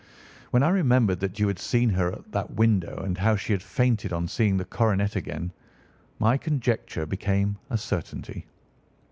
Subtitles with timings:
[0.49, 3.61] When I remembered that you had seen her at that window, and how she had
[3.61, 5.51] fainted on seeing the coronet again,
[6.17, 8.47] my conjecture became a certainty.